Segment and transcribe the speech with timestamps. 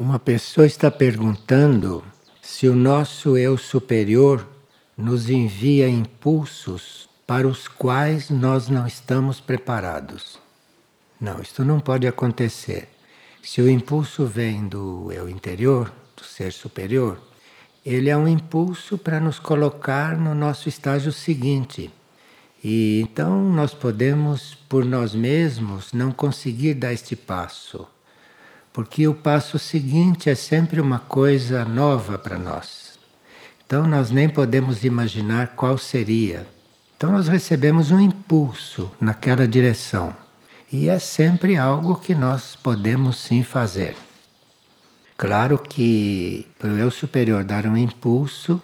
[0.00, 2.04] Uma pessoa está perguntando
[2.40, 4.46] se o nosso eu superior
[4.96, 10.38] nos envia impulsos para os quais nós não estamos preparados.
[11.20, 12.88] Não, isto não pode acontecer.
[13.42, 17.20] Se o impulso vem do eu interior, do ser superior,
[17.84, 21.92] ele é um impulso para nos colocar no nosso estágio seguinte.
[22.62, 27.84] E então nós podemos, por nós mesmos, não conseguir dar este passo
[28.72, 32.98] porque o passo seguinte é sempre uma coisa nova para nós.
[33.66, 36.46] Então nós nem podemos imaginar qual seria.
[36.96, 40.14] Então nós recebemos um impulso naquela direção.
[40.70, 43.96] E é sempre algo que nós podemos sim fazer.
[45.16, 48.60] Claro que para o eu superior dar um impulso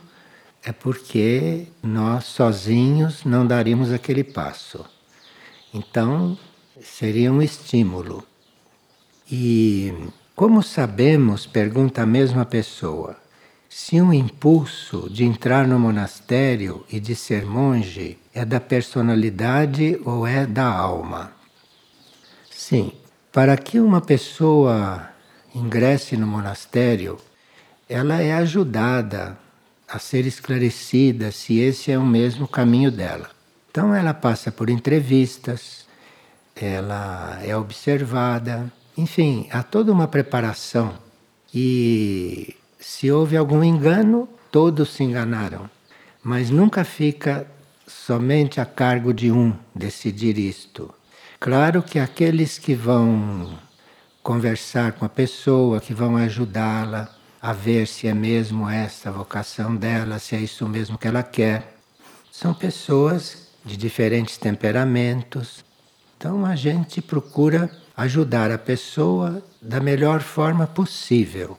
[0.63, 4.85] é porque nós sozinhos não daríamos aquele passo.
[5.73, 6.39] Então
[6.81, 8.25] seria um estímulo.
[9.31, 9.93] E
[10.37, 13.17] como sabemos, pergunta a mesma pessoa,
[13.69, 20.27] se um impulso de entrar no monastério e de ser monge é da personalidade ou
[20.27, 21.33] é da alma?
[22.51, 22.93] Sim,
[23.33, 25.09] para que uma pessoa
[25.55, 27.19] ingresse no monastério,
[27.89, 29.39] ela é ajudada
[29.89, 33.31] a ser esclarecida se esse é o mesmo caminho dela.
[33.71, 35.87] Então ela passa por entrevistas,
[36.55, 40.95] ela é observada, enfim, há toda uma preparação.
[41.53, 45.69] E se houve algum engano, todos se enganaram.
[46.23, 47.47] Mas nunca fica
[47.87, 50.93] somente a cargo de um decidir isto.
[51.39, 53.59] Claro que aqueles que vão
[54.23, 59.77] conversar com a pessoa, que vão ajudá-la a ver se é mesmo essa a vocação
[59.77, 61.77] dela, se é isso mesmo que ela quer,
[62.33, 65.63] são pessoas de diferentes temperamentos.
[66.17, 71.57] Então a gente procura ajudar a pessoa da melhor forma possível.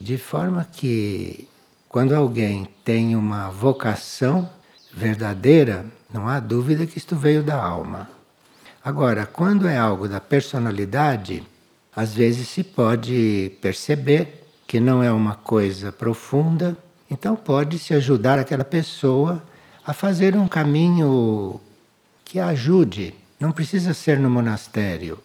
[0.00, 1.48] De forma que,
[1.88, 4.48] quando alguém tem uma vocação
[4.92, 8.08] verdadeira, não há dúvida que isto veio da alma.
[8.84, 11.42] Agora, quando é algo da personalidade,
[11.94, 16.76] às vezes se pode perceber que não é uma coisa profunda,
[17.10, 19.42] então pode-se ajudar aquela pessoa
[19.86, 21.60] a fazer um caminho
[22.24, 23.14] que a ajude.
[23.38, 25.18] Não precisa ser no monastério,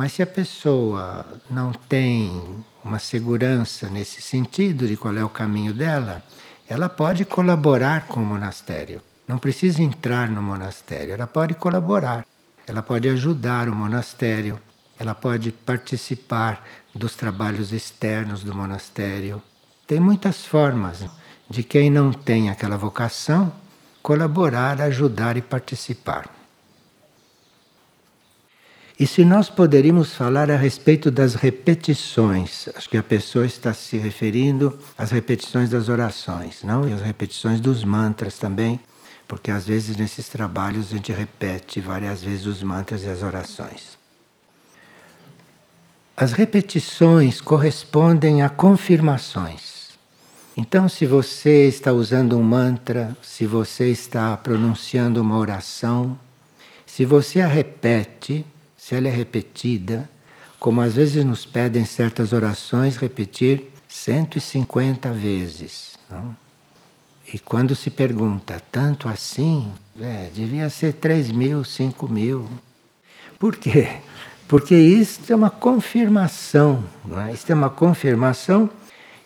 [0.00, 5.74] mas se a pessoa não tem uma segurança nesse sentido de qual é o caminho
[5.74, 6.22] dela,
[6.66, 9.02] ela pode colaborar com o monastério.
[9.28, 12.24] Não precisa entrar no monastério, ela pode colaborar.
[12.66, 14.58] Ela pode ajudar o monastério,
[14.98, 19.42] ela pode participar dos trabalhos externos do monastério.
[19.86, 21.04] Tem muitas formas
[21.46, 23.52] de quem não tem aquela vocação
[24.02, 26.39] colaborar, ajudar e participar.
[29.00, 33.96] E se nós poderíamos falar a respeito das repetições, acho que a pessoa está se
[33.96, 36.86] referindo às repetições das orações, não?
[36.86, 38.78] E às repetições dos mantras também,
[39.26, 43.98] porque às vezes nesses trabalhos a gente repete várias vezes os mantras e as orações.
[46.14, 49.92] As repetições correspondem a confirmações.
[50.54, 56.18] Então, se você está usando um mantra, se você está pronunciando uma oração,
[56.84, 58.44] se você a repete,
[58.90, 60.10] se ela é repetida,
[60.58, 65.96] como às vezes nos pedem certas orações repetir 150 vezes.
[66.10, 66.34] Não?
[67.32, 69.70] E quando se pergunta, tanto assim,
[70.00, 72.48] é, devia ser 3 mil, 5 mil.
[73.38, 73.90] Por quê?
[74.48, 76.82] Porque isso é uma confirmação.
[77.04, 77.32] Não é?
[77.32, 78.68] Isso é uma confirmação.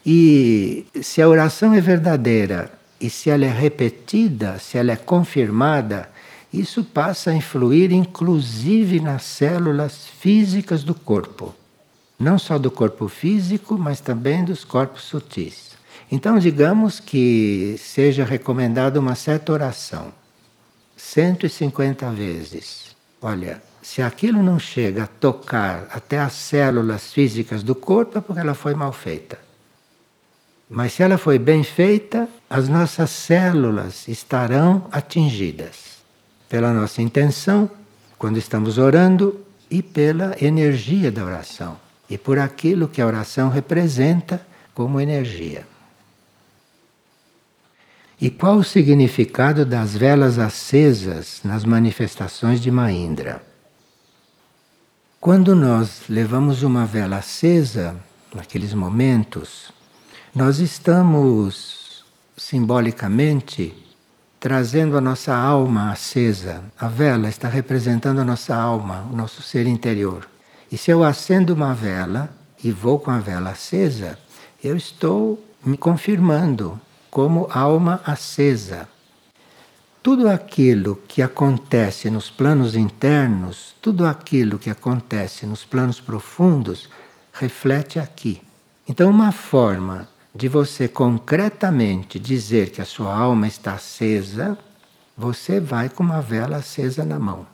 [0.04, 2.70] E se a oração é verdadeira
[3.00, 6.10] e se ela é repetida, se ela é confirmada,
[6.60, 11.54] isso passa a influir inclusive nas células físicas do corpo.
[12.18, 15.72] Não só do corpo físico, mas também dos corpos sutis.
[16.10, 20.12] Então, digamos que seja recomendada uma certa oração,
[20.96, 22.94] 150 vezes.
[23.20, 28.40] Olha, se aquilo não chega a tocar até as células físicas do corpo, é porque
[28.40, 29.38] ela foi mal feita.
[30.70, 35.93] Mas se ela foi bem feita, as nossas células estarão atingidas
[36.54, 37.68] pela nossa intenção
[38.16, 41.76] quando estamos orando e pela energia da oração
[42.08, 44.40] e por aquilo que a oração representa
[44.72, 45.66] como energia.
[48.20, 53.42] E qual o significado das velas acesas nas manifestações de Mahindra?
[55.20, 57.96] Quando nós levamos uma vela acesa,
[58.32, 59.72] naqueles momentos,
[60.32, 62.04] nós estamos
[62.36, 63.74] simbolicamente
[64.44, 66.62] trazendo a nossa alma acesa.
[66.78, 70.28] A vela está representando a nossa alma, o nosso ser interior.
[70.70, 72.28] E se eu acendo uma vela
[72.62, 74.18] e vou com a vela acesa,
[74.62, 76.78] eu estou me confirmando
[77.10, 78.86] como alma acesa.
[80.02, 86.90] Tudo aquilo que acontece nos planos internos, tudo aquilo que acontece nos planos profundos,
[87.32, 88.42] reflete aqui.
[88.86, 94.58] Então, uma forma de você concretamente dizer que a sua alma está acesa,
[95.16, 97.46] você vai com uma vela acesa na mão.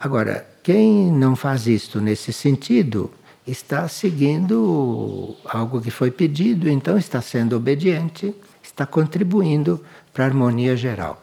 [0.00, 3.10] Agora, quem não faz isto nesse sentido
[3.46, 9.82] está seguindo algo que foi pedido, então está sendo obediente, está contribuindo
[10.12, 11.22] para a harmonia geral.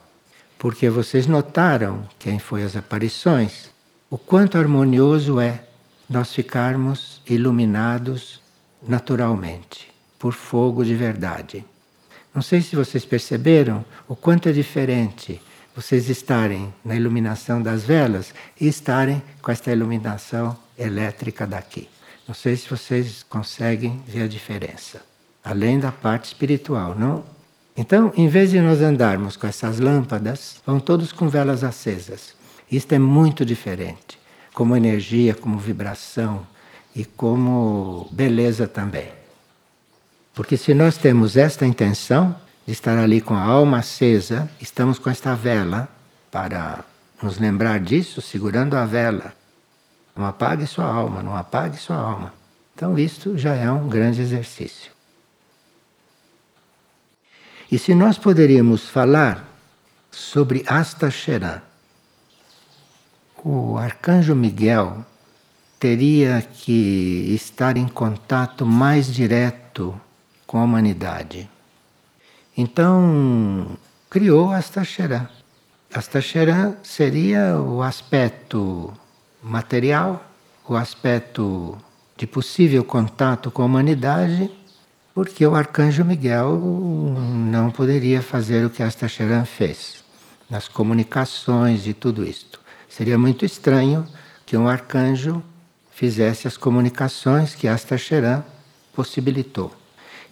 [0.57, 3.69] Porque vocês notaram, quem foi as aparições,
[4.09, 5.63] o quanto harmonioso é
[6.09, 8.42] nós ficarmos iluminados
[8.88, 11.66] naturalmente, por fogo de verdade.
[12.34, 15.42] Não sei se vocês perceberam o quanto é diferente
[15.76, 21.90] vocês estarem na iluminação das velas e estarem com esta iluminação elétrica daqui.
[22.26, 25.02] Não sei se vocês conseguem ver a diferença.
[25.44, 27.24] Além da parte espiritual, não?
[27.78, 32.34] Então, em vez de nós andarmos com essas lâmpadas, vão todos com velas acesas.
[32.72, 34.18] Isto é muito diferente,
[34.54, 36.48] como energia, como vibração
[36.96, 39.10] e como beleza também.
[40.36, 42.36] Porque se nós temos esta intenção
[42.68, 45.88] de estar ali com a alma acesa, estamos com esta vela
[46.30, 46.84] para
[47.24, 49.34] nos lembrar disso, segurando a vela.
[50.14, 52.34] Não apague sua alma, não apague sua alma.
[52.76, 54.92] Então, isto já é um grande exercício.
[57.72, 59.48] E se nós poderíamos falar
[60.12, 61.62] sobre Asta Sheran,
[63.42, 65.06] o arcanjo Miguel
[65.80, 70.00] teria que estar em contato mais direto
[70.45, 71.50] com a humanidade.
[72.57, 73.77] Então,
[74.09, 75.27] criou Astacheran.
[75.94, 78.94] Astacheran seria o aspecto
[79.42, 80.25] material,
[80.68, 81.77] o aspecto
[82.18, 84.50] de possível contato com a humanidade,
[85.13, 86.59] porque o arcanjo Miguel
[87.51, 90.03] não poderia fazer o que Astacheran fez
[90.50, 92.59] nas comunicações e tudo isto.
[92.89, 94.07] Seria muito estranho
[94.45, 95.44] que um arcanjo
[95.92, 98.44] fizesse as comunicações que Astacheran
[98.94, 99.74] possibilitou.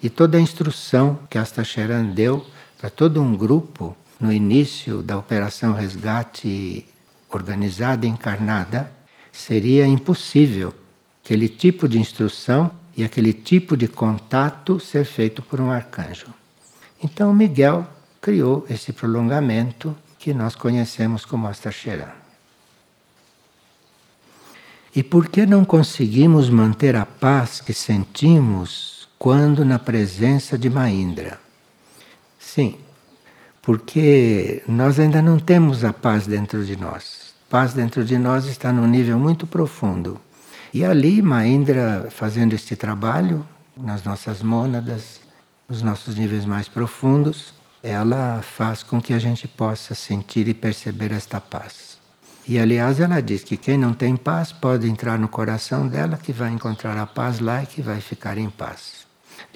[0.04, 2.46] E toda a instrução que Astacheran deu
[2.78, 6.86] para todo um grupo no início da operação resgate
[7.30, 8.92] organizada e encarnada,
[9.32, 10.74] seria impossível
[11.24, 16.28] aquele tipo de instrução e aquele tipo de contato ser feito por um arcanjo.
[17.02, 17.88] Então Miguel
[18.22, 22.12] criou esse prolongamento que nós conhecemos como Astacheran.
[24.96, 31.40] E por que não conseguimos manter a paz que sentimos quando na presença de Maindra?
[32.38, 32.76] Sim,
[33.62, 37.34] porque nós ainda não temos a paz dentro de nós.
[37.50, 40.20] Paz dentro de nós está num nível muito profundo.
[40.74, 43.48] E ali, Maindra, fazendo este trabalho,
[43.78, 45.22] nas nossas mônadas,
[45.70, 51.14] nos nossos níveis mais profundos, ela faz com que a gente possa sentir e perceber
[51.14, 51.98] esta paz.
[52.46, 56.34] E aliás, ela diz que quem não tem paz pode entrar no coração dela, que
[56.34, 59.13] vai encontrar a paz lá e que vai ficar em paz.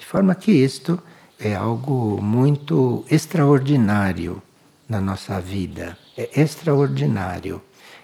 [0.08, 0.98] Forma que isto
[1.38, 4.42] é algo muito extraordinário
[4.88, 5.98] na nossa vida.
[6.16, 7.60] É extraordinário.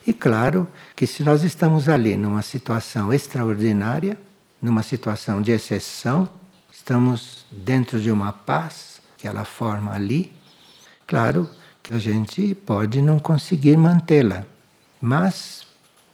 [0.07, 4.19] E claro que se nós estamos ali numa situação extraordinária,
[4.61, 6.29] numa situação de exceção,
[6.71, 10.31] estamos dentro de uma paz que ela forma ali,
[11.07, 11.49] claro
[11.83, 14.45] que a gente pode não conseguir mantê-la
[15.05, 15.67] mas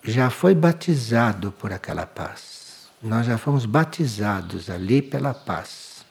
[0.02, 2.60] já foi batizado por aquela paz.
[3.02, 6.04] Nós já fomos batizados ali pela paz.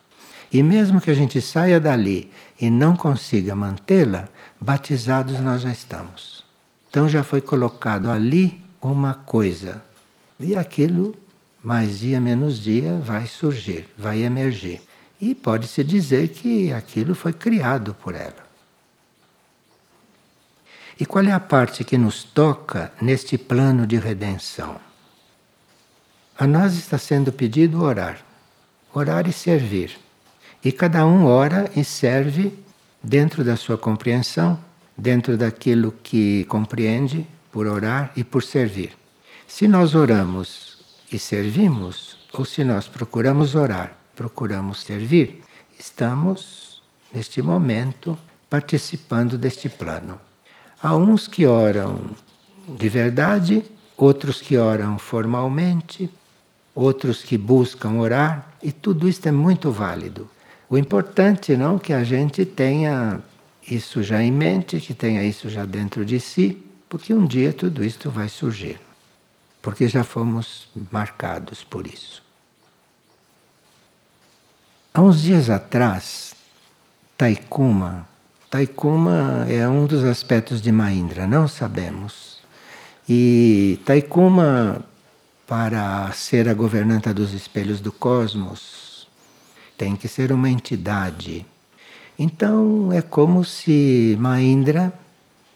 [0.52, 4.28] E mesmo que a gente saia dali e não consiga mantê-la,
[4.60, 6.44] batizados nós já estamos.
[6.90, 9.84] Então já foi colocado ali uma coisa.
[10.40, 11.16] E aquilo,
[11.64, 14.82] mais dia menos dia, vai surgir, vai emergir.
[15.22, 18.50] E pode-se dizer que aquilo foi criado por ela.
[21.00, 24.89] E qual é a parte que nos toca neste plano de redenção?
[26.42, 28.22] A nós está sendo pedido orar,
[28.94, 30.00] orar e servir.
[30.64, 32.58] E cada um ora e serve
[33.04, 34.58] dentro da sua compreensão,
[34.98, 38.94] dentro daquilo que compreende por orar e por servir.
[39.50, 40.78] Se nós oramos
[41.12, 45.44] e servimos, ou se nós procuramos orar, procuramos servir,
[45.78, 46.82] estamos,
[47.14, 48.18] neste momento,
[48.50, 50.18] participando deste plano.
[50.82, 52.00] Há uns que oram
[52.66, 53.62] de verdade,
[53.98, 56.10] outros que oram formalmente,
[56.80, 60.30] outros que buscam orar, e tudo isso é muito válido.
[60.70, 63.22] O importante não é que a gente tenha
[63.70, 66.58] isso já em mente, que tenha isso já dentro de si,
[66.88, 68.80] porque um dia tudo isto vai surgir.
[69.62, 72.24] Porque já fomos marcados por isso.
[74.94, 76.34] Há uns dias atrás,
[77.18, 78.08] Taikuma,
[78.50, 82.40] Taikuma é um dos aspectos de Mahindra, não sabemos.
[83.08, 84.84] E Taikuma,
[85.50, 89.08] para ser a governanta dos espelhos do cosmos,
[89.76, 91.44] tem que ser uma entidade.
[92.20, 94.94] Então é como se Mahindra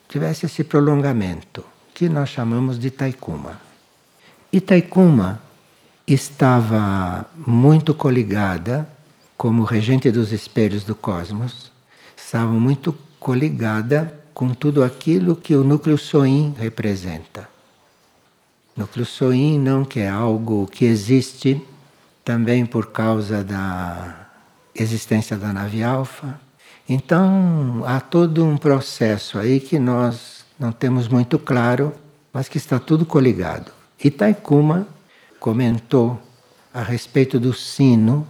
[0.09, 3.61] tivesse esse prolongamento, que nós chamamos de Taikuma.
[4.51, 5.39] E Taikuma
[6.07, 8.89] estava muito coligada,
[9.37, 11.71] como regente dos espelhos do cosmos,
[12.17, 17.52] estava muito coligada com tudo aquilo que o núcleo Soin representa.
[18.75, 21.61] Núcleo Soin não que é algo que existe
[22.25, 24.27] também por causa da
[24.73, 26.39] existência da nave alfa.
[26.87, 31.93] Então há todo um processo aí que nós não temos muito claro,
[32.31, 33.71] mas que está tudo coligado.
[34.03, 34.87] Itaikuma
[35.39, 36.19] comentou
[36.73, 38.27] a respeito do sino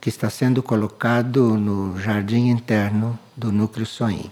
[0.00, 4.30] que está sendo colocado no jardim interno do núcleo Soin,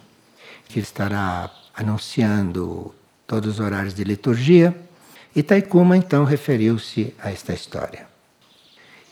[0.69, 2.95] que estará anunciando
[3.27, 4.77] todos os horários de liturgia.
[5.35, 8.07] E Taikuma então referiu-se a esta história.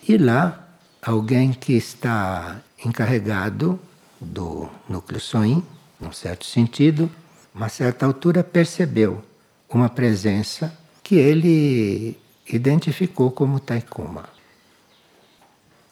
[0.06, 0.68] E lá,
[1.00, 3.80] alguém que está encarregado
[4.20, 5.62] do núcleo Soin,
[5.98, 7.10] num certo sentido,
[7.54, 9.24] uma certa altura percebeu
[9.68, 14.28] uma presença que ele identificou como Taikuma.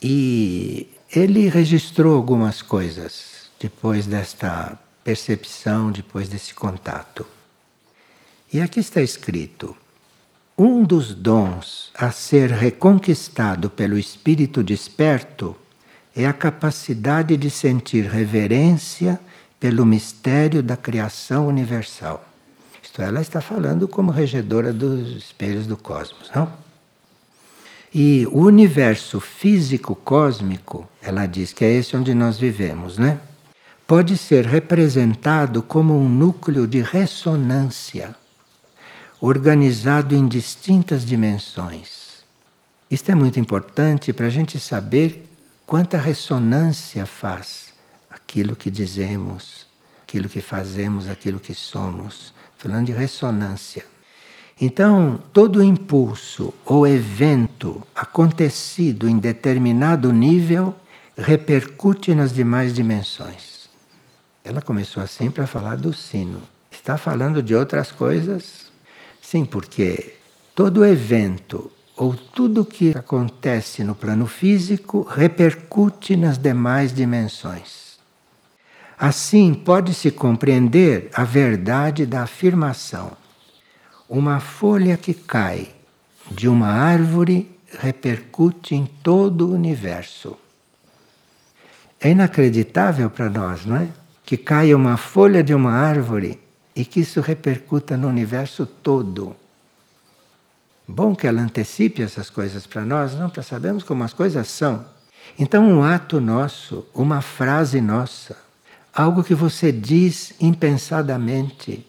[0.01, 7.27] E ele registrou algumas coisas depois desta percepção, depois desse contato.
[8.53, 9.77] E aqui está escrito:
[10.59, 15.55] um dos dons a ser reconquistado pelo espírito desperto
[16.17, 19.21] é a capacidade de sentir reverência
[19.61, 22.27] pelo mistério da criação universal.
[22.83, 26.53] Isto ela está falando como regedora dos espelhos do cosmos, não?
[27.95, 33.21] E o universo físico cósmico, ela diz que é esse onde nós vivemos, né?
[33.87, 38.15] Pode ser representado como um núcleo de ressonância,
[39.21, 42.25] organizado em distintas dimensões.
[42.91, 45.29] Isto é muito importante para a gente saber
[45.67, 47.75] quanta ressonância faz
[48.09, 49.67] aquilo que dizemos,
[50.03, 52.33] aquilo que fazemos, aquilo que somos.
[52.57, 53.87] Falando de ressonância.
[54.61, 60.75] Então, todo impulso ou evento acontecido em determinado nível
[61.17, 63.69] repercute nas demais dimensões.
[64.43, 66.43] Ela começou assim para falar do sino.
[66.71, 68.68] Está falando de outras coisas?
[69.31, 70.15] Sim, porque
[70.55, 77.99] todo evento ou tudo que acontece no plano físico repercute nas demais dimensões.
[78.99, 83.13] Assim, pode-se compreender a verdade da afirmação
[84.09, 85.75] uma folha que cai
[86.31, 90.39] de uma árvore repercute em todo o universo.
[92.01, 93.89] É inacreditável para nós, não é?
[94.25, 96.41] Que caia uma folha de uma árvore
[96.79, 99.35] e que isso repercuta no universo todo.
[100.87, 104.85] Bom que ela antecipe essas coisas para nós, não para sabermos como as coisas são.
[105.37, 108.37] Então, um ato nosso, uma frase nossa,
[108.95, 111.85] algo que você diz impensadamente,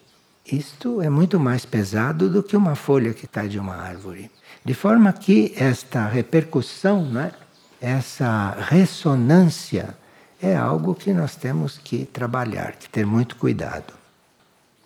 [0.51, 4.31] isto é muito mais pesado do que uma folha que cai de uma árvore.
[4.65, 7.31] De forma que esta repercussão, né,
[7.79, 9.96] essa ressonância,
[10.41, 13.99] é algo que nós temos que trabalhar, que ter muito cuidado.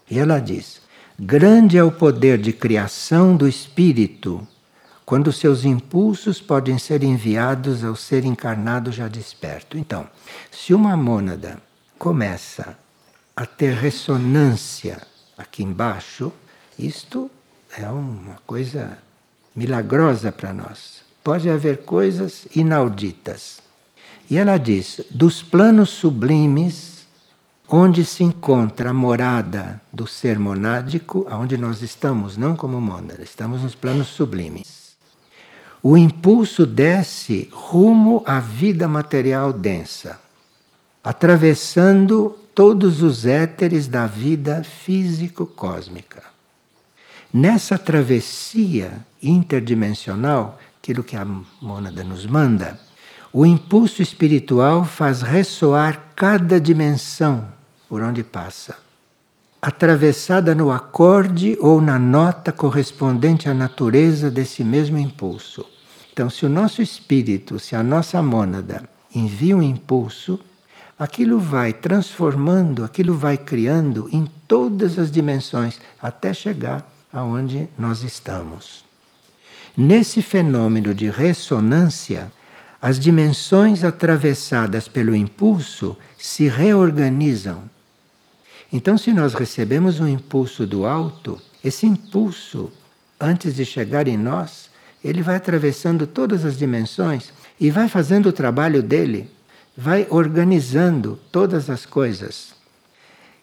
[0.09, 0.81] E ela diz:
[1.19, 4.45] grande é o poder de criação do espírito,
[5.05, 9.77] quando seus impulsos podem ser enviados ao ser encarnado já desperto.
[9.77, 10.07] Então,
[10.51, 11.57] se uma mônada
[11.97, 12.77] começa
[13.35, 15.01] a ter ressonância
[15.37, 16.31] aqui embaixo,
[16.77, 17.29] isto
[17.77, 18.97] é uma coisa
[19.55, 21.01] milagrosa para nós.
[21.23, 23.61] Pode haver coisas inauditas.
[24.29, 26.92] E ela diz: dos planos sublimes,
[27.75, 33.63] onde se encontra a morada do ser monádico, aonde nós estamos, não como mônada, estamos
[33.63, 34.93] nos planos sublimes.
[35.81, 40.19] O impulso desce rumo à vida material densa,
[41.03, 46.21] atravessando todos os éteres da vida físico-cósmica.
[47.33, 51.25] Nessa travessia interdimensional, aquilo que a
[51.59, 52.79] mônada nos manda,
[53.33, 57.52] o impulso espiritual faz ressoar cada dimensão
[57.93, 58.75] por onde passa,
[59.61, 65.63] atravessada no acorde ou na nota correspondente à natureza desse mesmo impulso.
[66.11, 70.39] Então, se o nosso espírito, se a nossa mônada envia um impulso,
[70.97, 78.83] aquilo vai transformando, aquilo vai criando em todas as dimensões até chegar aonde nós estamos.
[79.77, 82.31] Nesse fenômeno de ressonância,
[82.81, 87.71] as dimensões atravessadas pelo impulso se reorganizam.
[88.73, 92.71] Então, se nós recebemos um impulso do alto, esse impulso,
[93.21, 94.67] antes de chegar em nós,
[95.05, 99.29] ele vai atravessando todas as dimensões e vai fazendo o trabalho dele,
[99.77, 102.55] vai organizando todas as coisas.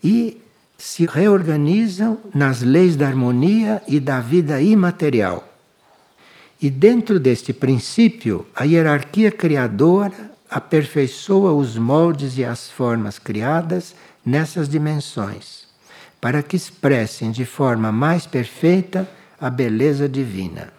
[0.03, 0.43] E
[0.77, 5.47] se reorganizam nas leis da harmonia e da vida imaterial.
[6.61, 13.95] E dentro deste princípio, a hierarquia criadora aperfeiçoa os moldes e as formas criadas
[14.25, 15.67] nessas dimensões,
[16.21, 19.09] para que expressem de forma mais perfeita
[19.41, 20.73] a beleza divina.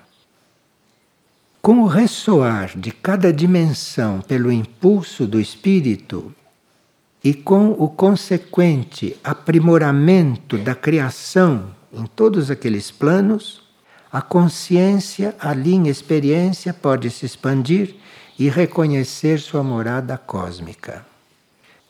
[1.61, 6.33] Com o ressoar de cada dimensão pelo impulso do espírito
[7.23, 13.61] e com o consequente aprimoramento da criação em todos aqueles planos,
[14.11, 17.95] a consciência, a linha experiência pode se expandir
[18.37, 21.10] e reconhecer sua morada cósmica.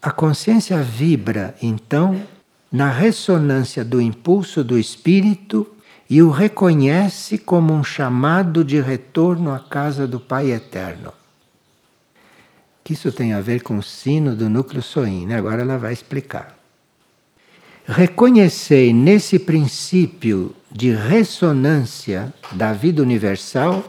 [0.02, 2.20] A consciência vibra, então,
[2.72, 5.68] na ressonância do impulso do espírito
[6.10, 11.14] e o reconhece como um chamado de retorno à casa do Pai Eterno.
[12.84, 15.38] Que isso tem a ver com o sino do núcleo soim, né?
[15.38, 16.58] agora ela vai explicar.
[17.86, 23.84] Reconhecei nesse princípio de ressonância da vida universal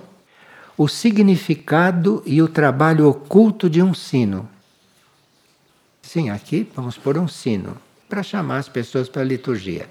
[0.77, 4.52] o significado e o trabalho oculto de um sino.
[6.13, 7.75] Sim, aqui vamos pôr um sino
[8.07, 9.89] para chamar as pessoas para a liturgia.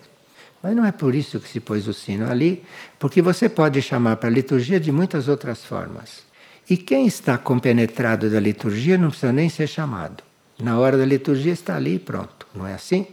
[0.61, 2.63] Mas não é por isso que se pôs o sino ali,
[2.99, 6.21] porque você pode chamar para a liturgia de muitas outras formas.
[6.69, 10.23] E quem está compenetrado da liturgia não precisa nem ser chamado.
[10.59, 13.07] Na hora da liturgia está ali e pronto, não é assim?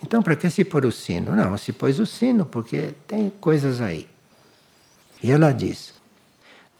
[0.00, 1.34] Então, para que se pôr o sino?
[1.34, 4.06] Não, se pôs o sino porque tem coisas aí.
[5.20, 5.91] E ela diz: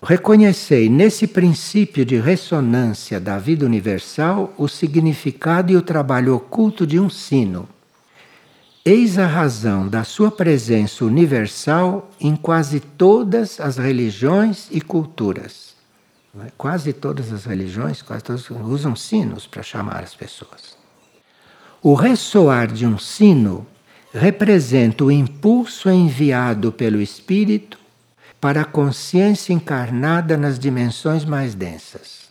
[0.02, 6.98] Reconhecei nesse princípio de ressonância da vida universal o significado e o trabalho oculto de
[6.98, 7.68] um sino
[8.85, 15.77] Eis a razão da sua presença universal em quase todas as religiões e culturas.
[16.44, 16.50] É?
[16.59, 20.77] Quase todas as religiões quase todas, usam sinos para chamar as pessoas.
[21.81, 23.64] O ressoar de um sino
[24.12, 27.79] representa o impulso enviado pelo espírito
[28.42, 32.22] para a consciência encarnada nas dimensões mais densas.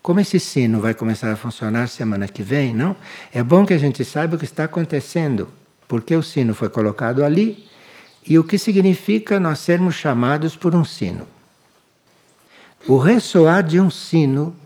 [0.00, 2.96] Como esse sino vai começar a funcionar semana que vem, não?
[3.30, 5.48] É bom que a gente saiba o que está acontecendo,
[5.86, 7.68] porque o sino foi colocado ali
[8.26, 11.26] e o que significa nós sermos chamados por um sino.
[12.88, 14.56] O ressoar de um sino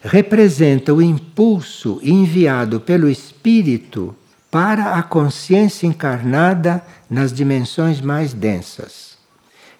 [0.00, 4.14] representa o impulso enviado pelo espírito
[4.48, 9.13] para a consciência encarnada nas dimensões mais densas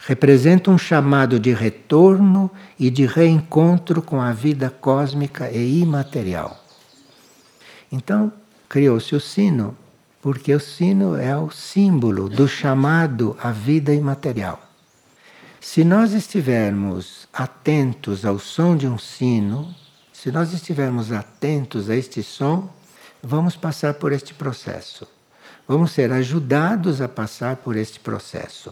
[0.07, 6.63] representa um chamado de retorno e de reencontro com a vida cósmica e imaterial.
[7.91, 8.31] Então,
[8.69, 9.75] criou-se o sino,
[10.21, 14.61] porque o sino é o símbolo do chamado à vida imaterial.
[15.59, 19.75] Se nós estivermos atentos ao som de um sino,
[20.13, 22.69] se nós estivermos atentos a este som,
[23.23, 25.09] vamos passar por este processo.
[25.67, 28.71] Vamos ser ajudados a passar por este processo.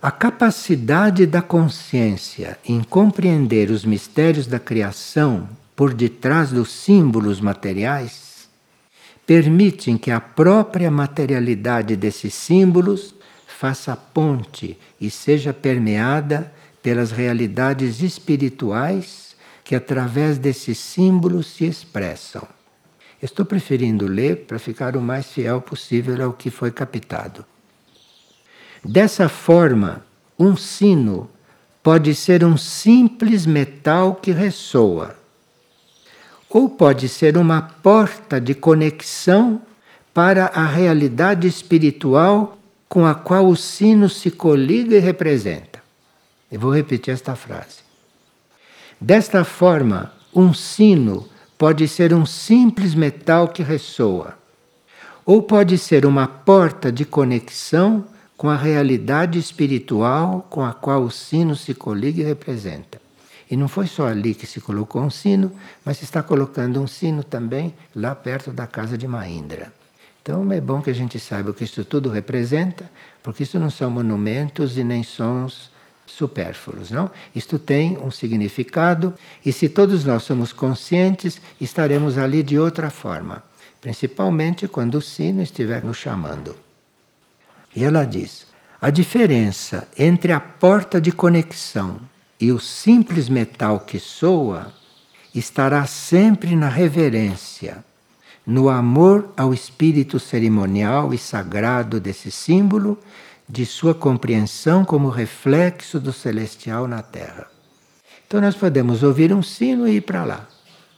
[0.00, 8.48] A capacidade da consciência em compreender os mistérios da criação por detrás dos símbolos materiais
[9.26, 13.12] permitem que a própria materialidade desses símbolos
[13.48, 19.34] faça ponte e seja permeada pelas realidades espirituais
[19.64, 22.46] que através desses símbolos se expressam.
[23.20, 27.44] Estou preferindo ler para ficar o mais fiel possível ao que foi captado.
[28.90, 30.02] Dessa forma,
[30.38, 31.28] um sino
[31.82, 35.14] pode ser um simples metal que ressoa,
[36.48, 39.60] ou pode ser uma porta de conexão
[40.14, 42.56] para a realidade espiritual
[42.88, 45.82] com a qual o sino se coliga e representa.
[46.50, 47.80] Eu vou repetir esta frase.
[48.98, 54.38] Desta forma, um sino pode ser um simples metal que ressoa,
[55.26, 58.06] ou pode ser uma porta de conexão
[58.38, 63.00] com a realidade espiritual com a qual o sino se coliga e representa.
[63.50, 65.50] E não foi só ali que se colocou um sino,
[65.84, 69.72] mas se está colocando um sino também lá perto da casa de Mahindra.
[70.22, 72.88] Então é bom que a gente saiba o que isso tudo representa,
[73.24, 75.72] porque isso não são monumentos e nem sons
[76.06, 77.10] supérfluos, não?
[77.34, 79.12] Isto tem um significado
[79.44, 83.42] e se todos nós somos conscientes, estaremos ali de outra forma,
[83.80, 86.67] principalmente quando o sino estiver nos chamando.
[87.78, 88.44] E ela diz:
[88.80, 92.00] a diferença entre a porta de conexão
[92.40, 94.72] e o simples metal que soa
[95.32, 97.84] estará sempre na reverência,
[98.44, 102.98] no amor ao espírito cerimonial e sagrado desse símbolo,
[103.48, 107.46] de sua compreensão como reflexo do celestial na Terra.
[108.26, 110.48] Então nós podemos ouvir um sino e ir para lá,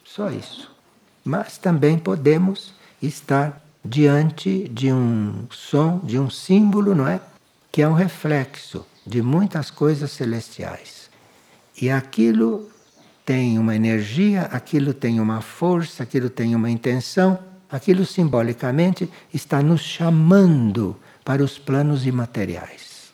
[0.02, 0.74] só isso.
[1.22, 7.20] Mas também podemos estar diante de um som, de um símbolo, não é?
[7.72, 11.10] Que é um reflexo de muitas coisas celestiais.
[11.80, 12.70] E aquilo
[13.24, 17.38] tem uma energia, aquilo tem uma força, aquilo tem uma intenção,
[17.70, 23.12] aquilo simbolicamente está nos chamando para os planos imateriais.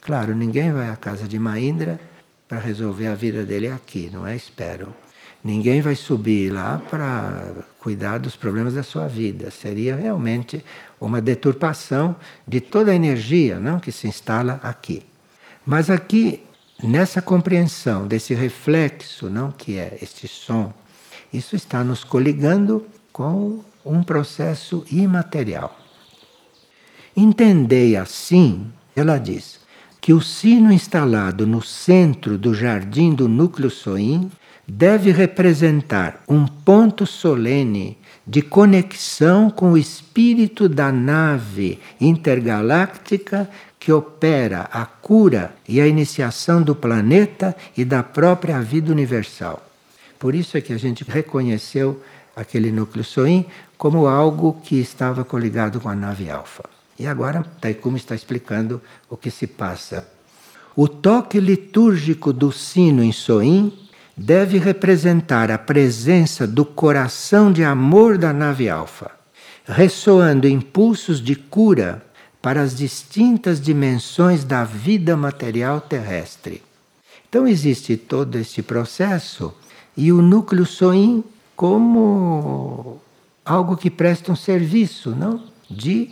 [0.00, 1.98] Claro, ninguém vai à casa de Maindra
[2.46, 4.36] para resolver a vida dele aqui, não é?
[4.36, 4.94] Espero.
[5.44, 9.50] Ninguém vai subir lá para cuidar dos problemas da sua vida.
[9.50, 10.64] Seria realmente
[10.98, 12.16] uma deturpação
[12.48, 15.02] de toda a energia não, que se instala aqui.
[15.66, 16.42] Mas aqui,
[16.82, 20.72] nessa compreensão desse reflexo, não que é este som,
[21.30, 25.78] isso está nos coligando com um processo imaterial.
[27.14, 29.60] Entendei assim, ela diz,
[30.00, 34.30] que o sino instalado no centro do jardim do núcleo soim
[34.66, 43.48] deve representar um ponto solene de conexão com o espírito da nave intergaláctica
[43.78, 49.62] que opera a cura e a iniciação do planeta e da própria vida universal.
[50.18, 52.02] Por isso é que a gente reconheceu
[52.34, 53.44] aquele núcleo Soin
[53.76, 56.64] como algo que estava coligado com a nave Alfa.
[56.98, 60.08] E agora Taikumi está explicando o que se passa.
[60.74, 63.70] O toque litúrgico do sino em Soin
[64.16, 69.10] deve representar a presença do coração de amor da nave alfa,
[69.66, 72.04] ressoando impulsos de cura
[72.40, 76.62] para as distintas dimensões da vida material terrestre.
[77.28, 79.52] Então existe todo esse processo
[79.96, 81.24] e o núcleo soim
[81.56, 83.00] como
[83.44, 85.42] algo que presta um serviço, não?
[85.68, 86.10] De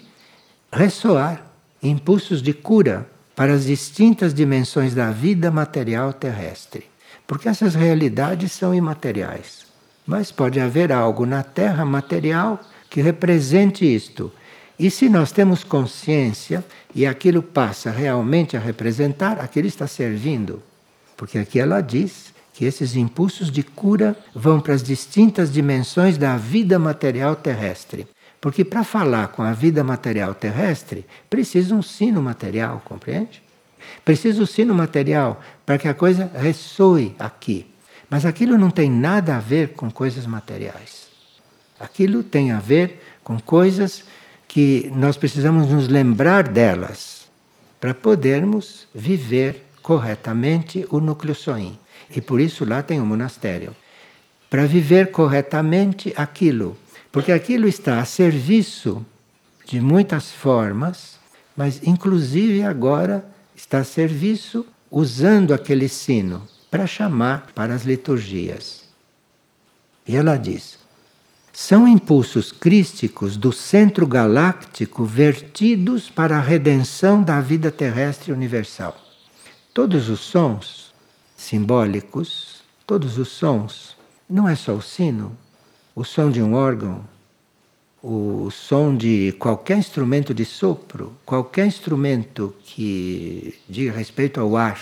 [0.73, 1.45] ressoar
[1.83, 6.92] impulsos de cura para as distintas dimensões da vida material terrestre.
[7.27, 9.67] Porque essas realidades são imateriais.
[10.07, 14.33] Mas pode haver algo na Terra material que represente isto.
[14.79, 20.63] E se nós temos consciência e aquilo passa realmente a representar, aquilo está servindo.
[21.17, 26.37] Porque aqui ela diz que esses impulsos de cura vão para as distintas dimensões da
[26.37, 28.07] vida material terrestre.
[28.41, 33.41] Porque para falar com a vida material terrestre, precisa um sino material, compreende?
[34.05, 37.67] Precisa o sino material para que a coisa ressoe aqui.
[38.09, 41.09] Mas aquilo não tem nada a ver com coisas materiais.
[41.81, 44.05] Aquilo tem a ver com coisas
[44.47, 47.27] que nós precisamos nos lembrar delas
[47.81, 51.79] para podermos viver corretamente o núcleo soim.
[52.15, 53.75] E por isso lá tem um monastério.
[54.51, 56.77] Para viver corretamente aquilo.
[57.11, 59.05] Porque aquilo está a serviço
[59.67, 61.19] de muitas formas,
[61.57, 63.25] mas inclusive agora
[63.63, 68.83] está a serviço usando aquele sino para chamar para as liturgias.
[70.07, 70.81] E ela diz:
[71.53, 79.01] são impulsos crísticos do centro galáctico vertidos para a redenção da vida terrestre universal.
[79.73, 80.93] Todos os sons
[81.37, 83.97] simbólicos, todos os sons,
[84.29, 85.37] não é só o sino,
[85.95, 87.05] o som de um órgão,
[88.03, 94.79] o som de qualquer instrumento de sopro, qualquer instrumento que diga respeito ao ar,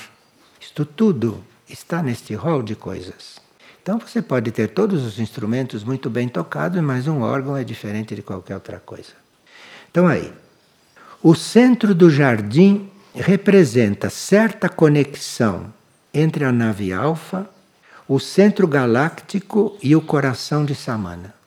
[0.58, 3.38] isto tudo está neste rol de coisas.
[3.82, 8.14] Então você pode ter todos os instrumentos muito bem tocados, mas um órgão é diferente
[8.14, 9.12] de qualquer outra coisa.
[9.90, 10.32] Então aí,
[11.22, 15.72] o centro do jardim representa certa conexão
[16.12, 17.48] entre a nave alfa,
[18.08, 21.39] o centro galáctico e o coração de Samana.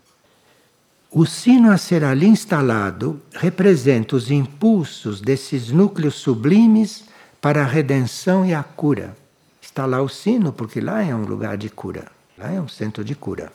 [1.15, 7.03] O sino a ser ali instalado representa os impulsos desses núcleos sublimes
[7.39, 9.15] para a redenção e a cura.
[9.61, 13.03] Está lá o sino, porque lá é um lugar de cura, lá é um centro
[13.03, 13.51] de cura,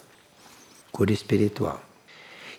[0.92, 1.82] cura espiritual.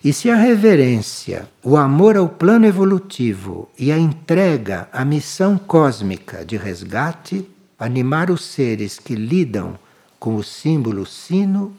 [0.04, 6.44] E se a reverência, o amor ao plano evolutivo e a entrega à missão cósmica
[6.44, 9.78] de resgate animar os seres que lidam
[10.18, 11.74] com o símbolo sino,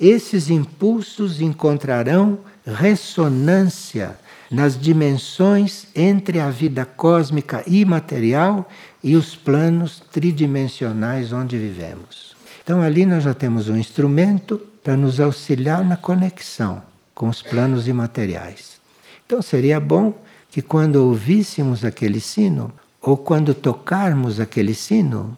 [0.00, 4.16] esses impulsos encontrarão ressonância
[4.50, 8.68] nas dimensões entre a vida cósmica imaterial
[9.02, 12.36] e os planos tridimensionais onde vivemos.
[12.62, 16.82] Então, ali nós já temos um instrumento para nos auxiliar na conexão
[17.14, 18.80] com os planos imateriais.
[19.26, 20.14] Então, seria bom
[20.50, 25.36] que quando ouvíssemos aquele sino, ou quando tocarmos aquele sino,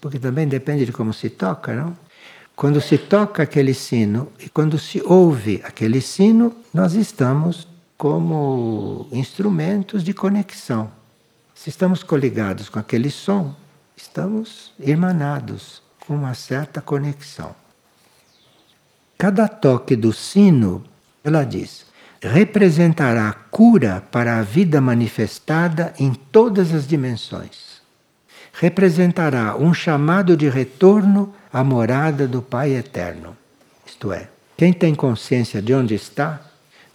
[0.00, 1.96] porque também depende de como se toca, não?
[2.60, 10.04] Quando se toca aquele sino e quando se ouve aquele sino, nós estamos como instrumentos
[10.04, 10.90] de conexão.
[11.54, 13.56] Se estamos coligados com aquele som,
[13.96, 17.56] estamos irmanados com uma certa conexão.
[19.16, 20.84] Cada toque do sino,
[21.24, 21.86] ela diz,
[22.20, 27.80] representará cura para a vida manifestada em todas as dimensões.
[28.52, 33.36] Representará um chamado de retorno à morada do Pai Eterno.
[33.86, 36.40] Isto é, quem tem consciência de onde está,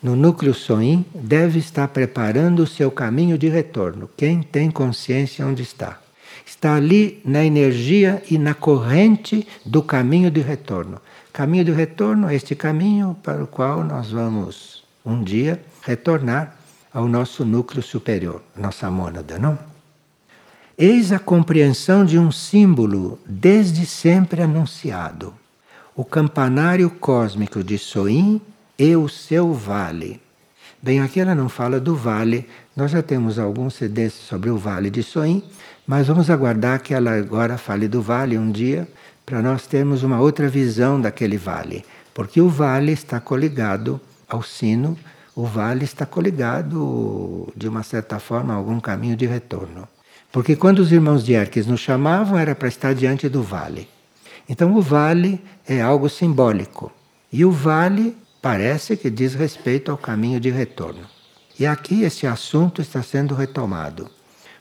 [0.01, 4.09] no núcleo Soim, deve estar preparando o seu caminho de retorno.
[4.15, 5.99] Quem tem consciência onde está.
[6.45, 11.01] Está ali na energia e na corrente do caminho de retorno.
[11.33, 16.55] Caminho de retorno é este caminho para o qual nós vamos um dia retornar
[16.93, 19.74] ao nosso núcleo superior, nossa mônada, não?
[20.77, 25.33] Eis a compreensão de um símbolo desde sempre anunciado:
[25.95, 28.41] o campanário cósmico de Soim
[28.77, 30.21] e o seu vale.
[30.83, 34.89] Bem, aqui ela não fala do vale, nós já temos alguns CDs sobre o vale
[34.89, 35.41] de Soim,
[35.87, 38.85] mas vamos aguardar que ela agora fale do vale um dia,
[39.25, 44.97] para nós termos uma outra visão daquele vale, porque o vale está coligado ao sino,
[45.33, 49.87] o vale está coligado, de uma certa forma, a algum caminho de retorno.
[50.35, 53.87] Porque quando os irmãos de Erques nos chamavam, era para estar diante do vale.
[54.49, 56.91] Então o vale é algo simbólico.
[57.31, 61.07] E o vale parece que diz respeito ao caminho de retorno.
[61.57, 64.09] E aqui esse assunto está sendo retomado.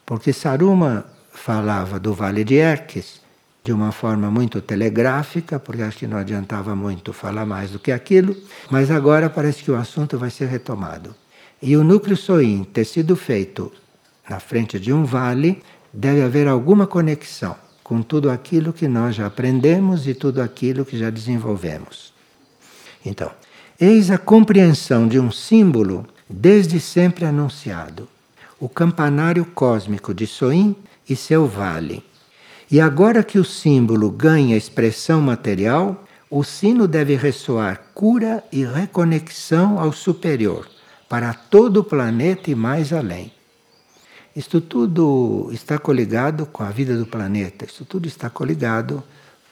[0.07, 3.21] Porque Saruma falava do Vale de Erques,
[3.65, 7.91] de uma forma muito telegráfica, porque acho que não adiantava muito falar mais do que
[7.91, 8.37] aquilo,
[8.71, 11.17] mas agora parece que o assunto vai ser retomado.
[11.61, 13.73] E o núcleo Soin ter sido feito
[14.29, 19.27] na frente de um vale, deve haver alguma conexão com tudo aquilo que nós já
[19.27, 22.13] aprendemos e tudo aquilo que já desenvolvemos.
[23.05, 23.31] Então,
[23.79, 28.09] eis a compreensão de um símbolo desde sempre anunciado:
[28.59, 30.75] o campanário cósmico de Soin
[31.09, 32.03] e seu vale
[32.71, 39.79] e agora que o símbolo ganha expressão material, o sino deve ressoar cura e reconexão
[39.79, 40.67] ao superior,
[41.09, 43.31] para todo o planeta e mais além.
[44.37, 49.03] Isto tudo está coligado com a vida do planeta, isto tudo está coligado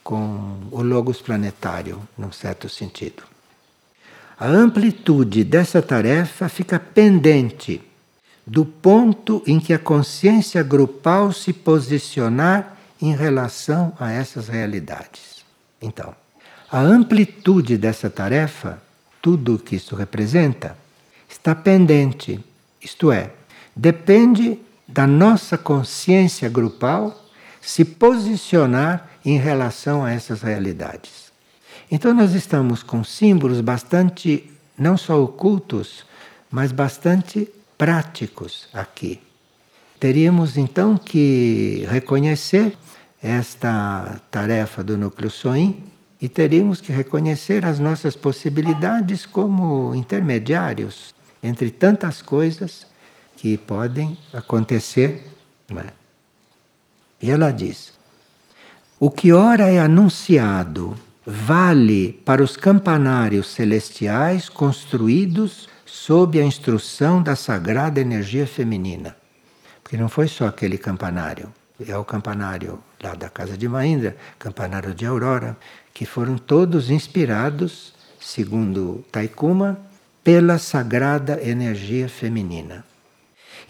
[0.03, 3.23] com o logos planetário, num certo sentido.
[4.37, 7.81] A amplitude dessa tarefa fica pendente
[8.45, 15.45] do ponto em que a consciência grupal se posicionar em relação a essas realidades.
[15.81, 16.13] Então,
[16.69, 18.81] a amplitude dessa tarefa,
[19.21, 20.77] tudo o que isso representa,
[21.29, 22.43] está pendente,
[22.81, 23.31] isto é,
[23.73, 27.23] depende da nossa consciência grupal
[27.61, 31.31] se posicionar em relação a essas realidades.
[31.89, 36.05] Então, nós estamos com símbolos bastante, não só ocultos,
[36.51, 39.21] mas bastante práticos aqui.
[39.99, 42.77] Teríamos então que reconhecer
[43.21, 45.81] esta tarefa do núcleo SOIM
[46.21, 52.85] e teríamos que reconhecer as nossas possibilidades como intermediários entre tantas coisas
[53.43, 55.29] que podem acontecer.
[55.75, 55.91] É?
[57.21, 57.91] E ela diz:
[58.97, 67.35] o que ora é anunciado vale para os campanários celestiais construídos sob a instrução da
[67.35, 69.13] sagrada energia feminina.
[69.83, 71.51] Porque não foi só aquele campanário
[71.85, 75.57] é o campanário lá da casa de Mahindra, campanário de Aurora,
[75.93, 79.77] que foram todos inspirados, segundo Taikuma,
[80.23, 82.85] pela sagrada energia feminina.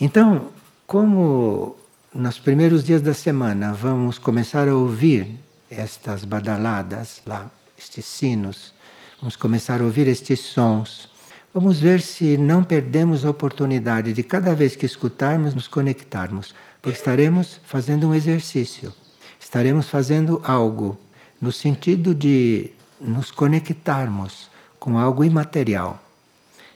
[0.06, 0.50] Então,
[0.86, 1.78] como
[2.14, 5.40] nos primeiros dias da semana vamos começar a ouvir
[5.70, 8.74] estas badaladas lá, estes sinos,
[9.22, 11.08] vamos começar a ouvir estes sons,
[11.54, 16.98] vamos ver se não perdemos a oportunidade de cada vez que escutarmos nos conectarmos porque
[16.98, 18.94] estaremos fazendo um exercício,
[19.40, 21.00] estaremos fazendo algo
[21.40, 26.03] no sentido de nos conectarmos com algo imaterial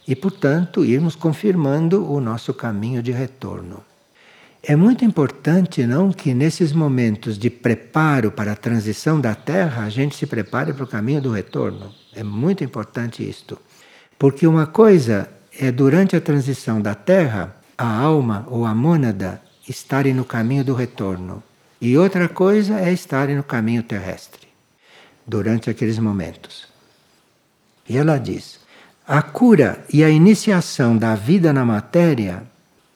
[0.08, 3.84] e, portanto, irmos confirmando o nosso caminho de retorno.
[4.63, 9.89] É muito importante, não, que nesses momentos de preparo para a transição da Terra, a
[9.89, 11.93] gente se prepare para o caminho do retorno.
[12.13, 13.58] É muito importante isto.
[14.17, 20.13] Porque uma coisa é durante a transição da Terra, a alma ou a mônada estarem
[20.13, 21.43] no caminho do retorno.
[21.80, 24.48] E outra coisa é estarem no caminho terrestre,
[25.26, 26.67] durante aqueles momentos.
[27.88, 28.60] E ela diz:
[29.08, 32.43] a cura e a iniciação da vida na matéria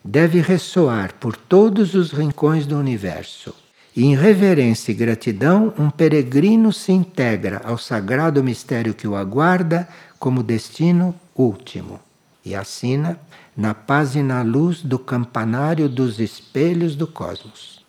[0.03, 3.55] deve ressoar por todos os rincões do universo
[3.95, 9.87] E em reverência e gratidão, um peregrino se integra ao sagrado mistério que o aguarda
[10.19, 11.99] como destino último.
[12.43, 13.17] E assina
[13.55, 17.85] na paz e na luz do campanário dos espelhos do cosmos.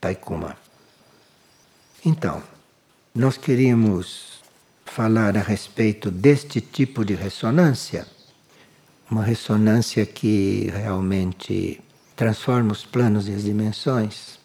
[0.00, 0.56] Taikuma.
[2.04, 2.42] Então,
[3.14, 4.39] nós queríamos
[4.94, 8.06] falar a respeito deste tipo de ressonância,
[9.08, 11.80] uma ressonância que realmente
[12.16, 14.38] transforma os planos e as dimensões,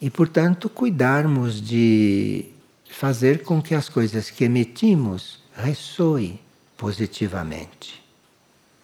[0.00, 2.46] e portanto cuidarmos de
[2.88, 6.38] fazer com que as coisas que emitimos ressoem
[6.76, 8.02] positivamente,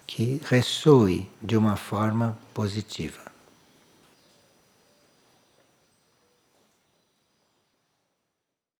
[0.06, 3.29] que ressoe de uma forma positiva.